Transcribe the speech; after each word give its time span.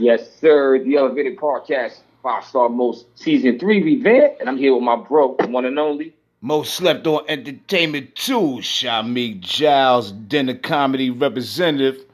Yes, 0.00 0.28
sir. 0.40 0.82
The 0.82 0.96
Elevated 0.96 1.36
Podcast, 1.36 2.00
five 2.22 2.44
star 2.44 2.68
most 2.68 3.06
season 3.18 3.58
three 3.58 3.82
revamp, 3.82 4.34
and 4.38 4.48
I'm 4.48 4.56
here 4.56 4.74
with 4.74 4.84
my 4.84 4.96
bro, 4.96 5.34
the 5.38 5.48
one 5.48 5.64
and 5.64 5.78
only. 5.78 6.14
Most 6.40 6.74
slept 6.74 7.06
on 7.08 7.24
entertainment 7.28 8.14
too. 8.14 8.58
Shamik 8.60 9.40
Giles, 9.40 10.12
dinner 10.12 10.54
comedy 10.54 11.10
representative. 11.10 12.04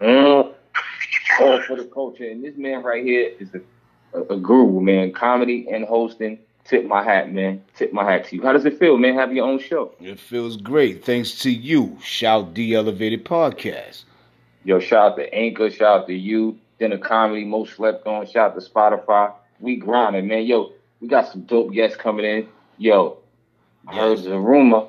Mm. 0.00 0.52
All 1.40 1.62
for 1.62 1.76
the 1.76 1.84
culture, 1.84 2.28
and 2.28 2.42
this 2.42 2.56
man 2.56 2.82
right 2.82 3.04
here 3.04 3.30
is 3.38 3.48
a, 3.54 4.18
a, 4.18 4.34
a 4.34 4.36
guru, 4.36 4.80
man. 4.80 5.12
Comedy 5.12 5.68
and 5.70 5.84
hosting. 5.84 6.40
Tip 6.64 6.84
my 6.84 7.02
hat, 7.02 7.32
man. 7.32 7.62
Tip 7.76 7.92
my 7.92 8.04
hat 8.10 8.26
to 8.26 8.36
you. 8.36 8.42
How 8.42 8.52
does 8.52 8.64
it 8.66 8.78
feel, 8.78 8.98
man? 8.98 9.14
Have 9.14 9.32
your 9.32 9.46
own 9.46 9.60
show. 9.60 9.92
It 10.00 10.18
feels 10.18 10.56
great. 10.56 11.04
Thanks 11.04 11.38
to 11.40 11.50
you. 11.50 11.96
Shout 12.02 12.54
the 12.54 12.74
Elevated 12.74 13.24
Podcast. 13.24 14.02
Yo, 14.64 14.80
shout 14.80 15.12
out 15.12 15.16
to 15.16 15.32
Anchor, 15.32 15.70
shout 15.70 16.00
out 16.00 16.06
to 16.08 16.14
you, 16.14 16.58
Dinner 16.78 16.98
Comedy, 16.98 17.44
Most 17.44 17.74
Slept 17.74 18.06
On, 18.06 18.26
shout 18.26 18.52
out 18.52 18.60
to 18.60 18.70
Spotify. 18.70 19.32
We 19.60 19.76
grinding, 19.76 20.28
man. 20.28 20.44
Yo, 20.44 20.72
we 21.00 21.08
got 21.08 21.28
some 21.30 21.42
dope 21.42 21.72
guests 21.72 21.96
coming 21.96 22.24
in. 22.24 22.48
Yo, 22.78 23.18
I 23.86 23.96
heard 23.96 24.24
a 24.26 24.38
rumor 24.38 24.88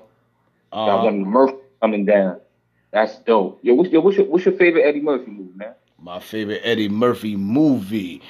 got 0.72 1.00
Uh, 1.00 1.04
one 1.06 1.22
Murphy 1.24 1.58
coming 1.82 2.06
down. 2.06 2.40
That's 2.92 3.18
dope. 3.20 3.60
Yo, 3.64 3.74
what's 3.74 3.90
your, 3.90 4.02
what's 4.02 4.18
your, 4.18 4.28
what's 4.28 4.46
your 4.46 4.56
favorite 4.56 4.84
Eddie 4.84 5.02
Murphy 5.02 5.32
movie, 5.32 5.52
man? 5.56 5.74
my 6.02 6.20
favorite 6.20 6.62
Eddie 6.64 6.90
Murphy 6.90 7.36
movie. 7.36 8.22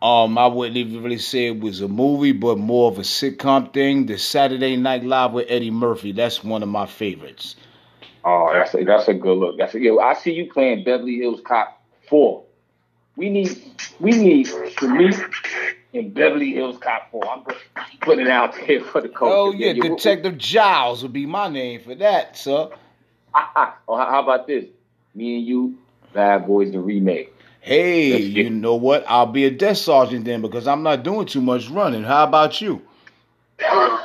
Um, 0.00 0.38
I 0.38 0.46
wouldn't 0.46 0.76
even 0.76 1.02
really 1.02 1.18
say 1.18 1.48
it 1.48 1.60
was 1.60 1.80
a 1.80 1.88
movie, 1.88 2.32
but 2.32 2.56
more 2.56 2.90
of 2.90 2.98
a 2.98 3.02
sitcom 3.02 3.72
thing. 3.72 4.06
The 4.06 4.16
Saturday 4.16 4.76
Night 4.76 5.04
Live 5.04 5.32
with 5.32 5.46
Eddie 5.48 5.70
Murphy. 5.70 6.12
That's 6.12 6.42
one 6.44 6.62
of 6.62 6.68
my 6.68 6.86
favorites. 6.86 7.56
Oh, 8.24 8.50
that's 8.52 8.74
a, 8.74 8.84
that's 8.84 9.08
a 9.08 9.14
good 9.14 9.36
look. 9.36 9.58
That's 9.58 9.74
a, 9.74 9.80
yo, 9.80 9.98
I 9.98 10.14
see 10.14 10.32
you 10.32 10.50
playing 10.52 10.84
Beverly 10.84 11.16
Hills 11.16 11.40
Cop 11.44 11.82
4. 12.08 12.44
We 13.18 13.30
need 13.30 13.60
we 13.98 14.12
need 14.12 14.46
Shamik 14.46 15.32
in 15.92 16.12
Beverly 16.12 16.52
Hills 16.52 16.78
Cop 16.78 17.10
4. 17.10 17.28
I'm 17.28 17.42
just 17.48 17.64
putting 18.00 18.26
it 18.26 18.30
out 18.30 18.54
there 18.64 18.80
for 18.80 19.00
the 19.00 19.08
culture. 19.08 19.34
Oh 19.34 19.52
yeah, 19.52 19.72
Detective 19.72 20.38
Giles 20.38 21.02
would 21.02 21.12
be 21.12 21.26
my 21.26 21.48
name 21.48 21.80
for 21.80 21.96
that, 21.96 22.36
sir. 22.36 22.70
Ah, 23.34 23.52
ah, 23.56 23.76
oh, 23.88 23.96
how 23.96 24.08
how 24.08 24.22
about 24.22 24.46
this? 24.46 24.66
Me 25.16 25.38
and 25.38 25.44
you, 25.44 25.76
Bad 26.12 26.46
Boys 26.46 26.70
the 26.70 26.78
remake. 26.78 27.34
Hey, 27.60 28.12
Let's 28.12 28.24
you 28.24 28.50
know 28.50 28.76
what? 28.76 29.04
I'll 29.08 29.26
be 29.26 29.46
a 29.46 29.50
desk 29.50 29.84
sergeant 29.84 30.24
then 30.24 30.40
because 30.40 30.68
I'm 30.68 30.84
not 30.84 31.02
doing 31.02 31.26
too 31.26 31.40
much 31.40 31.68
running. 31.70 32.04
How 32.04 32.22
about 32.22 32.60
you? 32.60 32.80
no, 33.60 34.00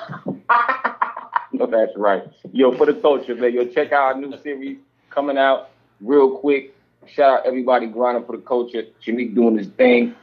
that's 1.68 1.96
right. 1.96 2.24
Yo, 2.52 2.76
for 2.76 2.88
the 2.88 2.96
culture, 2.96 3.36
man. 3.36 3.54
Yo, 3.54 3.66
check 3.66 3.92
out 3.92 4.16
our 4.16 4.20
new 4.20 4.36
series 4.42 4.80
coming 5.12 5.38
out 5.38 5.70
real 6.02 6.40
quick. 6.40 6.76
Shout 7.08 7.40
out 7.40 7.46
everybody 7.46 7.88
grinding 7.88 8.26
for 8.26 8.36
the 8.36 8.42
culture. 8.44 8.84
Shamik 9.06 9.36
doing 9.36 9.58
his 9.58 9.68
thing. 9.68 10.16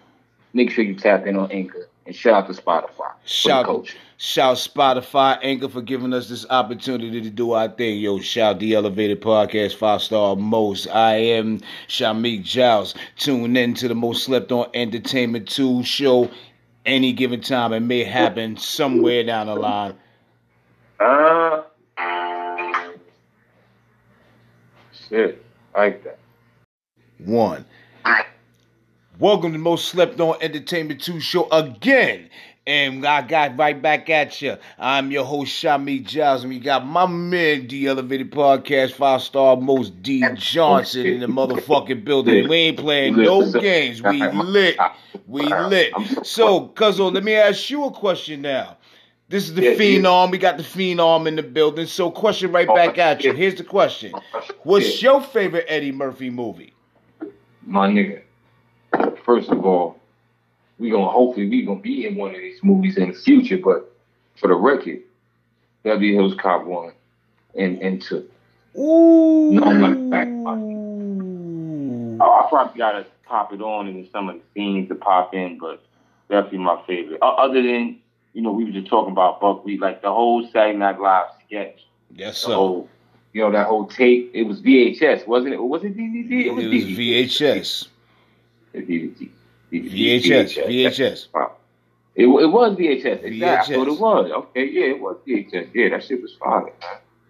Make 0.53 0.71
sure 0.71 0.85
you 0.85 0.95
tap 0.95 1.27
in 1.27 1.37
on 1.37 1.51
Anchor. 1.53 1.87
And 2.07 2.17
shout 2.17 2.45
out 2.45 2.53
to 2.55 2.61
Spotify 2.61 2.91
for 2.97 3.15
Shout, 3.25 3.67
culture. 3.67 3.97
shout 4.17 4.57
Spotify, 4.57 5.39
Anchor 5.43 5.69
for 5.69 5.83
giving 5.83 6.13
us 6.13 6.29
this 6.29 6.45
opportunity 6.51 7.21
to 7.21 7.31
do 7.31 7.53
our 7.53 7.69
thing. 7.69 8.01
Yo, 8.01 8.19
shout 8.19 8.59
the 8.59 8.75
Elevated 8.75 9.21
Podcast, 9.21 9.75
five 9.77 10.03
star 10.03 10.35
most. 10.35 10.89
I 10.89 11.17
am 11.17 11.61
Shamik 11.89 12.43
Giles. 12.43 12.95
Tune 13.17 13.57
in 13.57 13.75
to 13.75 13.87
the 13.87 13.95
most 13.95 14.25
slept 14.25 14.51
on 14.51 14.69
entertainment 14.75 15.49
two 15.49 15.85
show 15.85 16.31
any 16.87 17.13
given 17.13 17.43
time. 17.43 17.73
It 17.73 17.81
may 17.81 18.03
happen 18.03 18.57
somewhere 18.57 19.23
down 19.23 19.47
the 19.47 19.55
line. 19.55 19.95
Uh, 20.99 21.63
shit. 25.09 25.45
I 25.75 25.79
like 25.79 26.05
that. 26.05 26.19
One. 27.25 27.67
Welcome 29.19 29.53
to 29.53 29.59
Most 29.59 29.89
Slept 29.89 30.19
On 30.21 30.37
Entertainment 30.41 31.03
2 31.03 31.21
show 31.21 31.49
again. 31.51 32.31
And 32.67 33.07
I 33.07 33.21
got 33.23 33.59
right 33.59 33.81
back 33.81 34.09
at 34.09 34.41
you. 34.41 34.57
I'm 34.79 35.11
your 35.11 35.25
host, 35.25 35.53
Shami 35.53 36.03
Giles, 36.05 36.43
and 36.45 36.51
we 36.51 36.59
got 36.59 36.87
my 36.87 37.07
man, 37.07 37.67
The 37.69 37.89
Elevated 37.89 38.31
Podcast, 38.31 38.93
five 38.93 39.21
star 39.23 39.57
most 39.57 40.03
D 40.03 40.25
Johnson 40.35 41.05
in 41.05 41.21
the 41.21 41.27
motherfucking 41.27 42.05
building. 42.05 42.49
We 42.49 42.57
ain't 42.57 42.79
playing 42.79 43.17
no 43.17 43.51
games. 43.53 44.03
We 44.03 44.23
lit. 44.27 44.79
We 45.27 45.43
lit. 45.43 45.93
So, 46.23 46.69
Cuzzo, 46.69 47.13
let 47.13 47.25
me 47.25 47.35
ask 47.35 47.69
you 47.69 47.85
a 47.85 47.91
question 47.91 48.41
now. 48.43 48.79
This 49.29 49.49
is 49.49 49.55
the 49.55 49.63
Yeah, 49.63 49.71
yeah. 49.71 49.99
Phenom. 49.99 50.31
We 50.31 50.39
got 50.39 50.57
the 50.57 50.63
Phenom 50.63 51.27
in 51.27 51.37
the 51.37 51.43
building. 51.43 51.87
So, 51.87 52.11
question 52.11 52.53
right 52.53 52.69
back 52.69 52.97
at 52.99 53.25
you. 53.25 53.33
Here's 53.33 53.57
the 53.57 53.65
question 53.65 54.13
What's 54.63 55.03
your 55.03 55.23
favorite 55.23 55.67
Eddie 55.69 55.93
Murphy 55.93 56.31
movie? 56.31 56.73
My 57.65 57.89
nigga? 57.89 58.23
First 59.25 59.51
of 59.51 59.65
all, 59.65 59.99
we 60.79 60.91
gonna 60.91 61.09
hopefully 61.11 61.49
we 61.49 61.63
gonna 61.65 61.81
be 61.81 62.07
in 62.07 62.17
one 62.17 62.31
of 62.35 62.41
these 62.41 62.63
movies 62.63 62.97
in 62.97 63.09
the 63.13 63.15
future, 63.19 63.59
but 63.59 63.91
for 64.37 64.49
the 64.49 64.55
record, 64.55 65.01
Beverly 65.83 66.15
Hills 66.15 66.35
Cop 66.41 66.65
one 66.65 66.93
and 67.55 67.79
and 67.81 68.01
two. 68.03 68.29
Ooh. 68.77 69.51
No, 69.53 69.63
I'm 69.65 69.81
not 69.81 70.11
back. 70.11 70.29
Oh, 72.23 72.33
I 72.45 72.47
probably 72.49 72.79
gotta 72.79 73.07
pop 73.25 73.53
it 73.53 73.61
on 73.63 73.87
and 73.89 74.09
some 74.13 74.29
of 74.29 74.37
the 74.37 74.43
scenes 74.55 74.89
to 74.89 74.95
pop 74.95 75.35
in, 75.35 75.59
but 75.59 75.83
definitely 76.29 76.59
my 76.59 76.83
favorite. 76.87 77.19
O- 77.23 77.29
Other 77.37 77.63
than 77.63 77.99
you 78.33 78.43
know, 78.43 78.53
we 78.53 78.65
were 78.65 78.71
just 78.71 78.87
talking 78.89 79.13
about 79.13 79.41
Buckwheat, 79.41 79.81
like 79.81 80.03
the 80.03 80.13
whole 80.13 80.47
Saturday 80.53 80.79
Night 80.79 81.01
Live 81.01 81.27
sketch, 81.47 81.81
Yes, 82.15 82.41
the 82.43 82.49
sir. 82.49 82.55
whole, 82.55 82.89
you 83.33 83.43
know, 83.43 83.53
that 83.53 83.67
whole 83.67 83.87
tape. 83.87 84.31
It 84.35 84.45
was 84.45 84.61
VHS, 84.61 85.27
wasn't 85.27 85.55
it? 85.55 85.63
Was 85.63 85.85
it 85.85 85.97
DVD? 85.97 86.47
It 86.47 86.55
was 86.55 86.65
VHS. 86.65 87.89
It 88.73 88.89
DVD. 88.89 89.31
VHS. 89.73 90.67
VHS. 90.67 91.29
Wow. 91.33 91.53
It, 92.17 92.25
it 92.25 92.47
was 92.47 92.77
VHS. 92.77 93.25
Exactly. 93.25 93.77
VHS. 93.77 93.87
it 93.87 94.01
was. 94.01 94.31
Okay, 94.31 94.69
yeah, 94.69 94.87
it 94.87 95.01
was 95.01 95.17
VHS. 95.27 95.69
Yeah, 95.75 95.89
that 95.91 96.05
shit 96.05 96.21
was 96.21 96.35
fire. 96.35 96.65
man. 96.65 96.73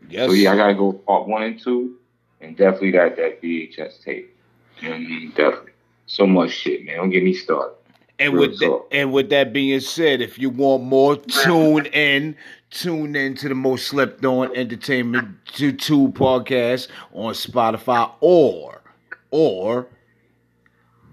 Yes. 0.08 0.28
So 0.28 0.32
yeah, 0.32 0.52
I 0.52 0.56
gotta 0.56 0.74
go 0.74 0.92
part 0.92 1.28
one 1.28 1.42
and 1.42 1.60
two, 1.60 1.96
and 2.40 2.56
definitely 2.56 2.92
that 2.92 3.16
that 3.16 3.42
VHS 3.42 4.02
tape. 4.02 4.36
You 4.80 4.88
know 4.88 4.94
what 4.94 5.00
I 5.00 5.06
mean? 5.06 5.30
Definitely. 5.30 5.72
So 6.06 6.26
much 6.26 6.50
shit, 6.50 6.84
man. 6.84 6.96
Don't 6.96 7.10
get 7.10 7.22
me 7.22 7.34
started. 7.34 7.76
And 8.20 8.34
Real 8.34 8.50
with 8.50 8.58
that, 8.60 8.82
and 8.92 9.12
with 9.12 9.30
that 9.30 9.52
being 9.52 9.80
said, 9.80 10.20
if 10.20 10.38
you 10.38 10.50
want 10.50 10.84
more, 10.84 11.16
tune 11.16 11.86
in. 11.86 12.36
Tune 12.70 13.16
in 13.16 13.34
to 13.36 13.48
the 13.48 13.54
most 13.56 13.88
slept 13.88 14.24
on 14.24 14.54
entertainment 14.54 15.44
to 15.54 15.72
two 15.72 16.08
podcast 16.12 16.86
on 17.12 17.34
Spotify 17.34 18.12
or 18.20 18.80
or 19.32 19.88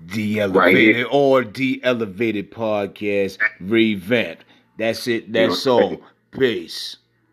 the 0.06 0.40
elevated 0.42 0.96
here. 0.98 1.08
or 1.10 1.44
the 1.44 1.82
elevated 1.84 2.52
podcast 2.52 3.40
revamp. 3.60 4.44
That's 4.78 5.08
it. 5.08 5.34
That's 5.34 5.66
all. 5.66 5.98
Peace. 6.32 6.98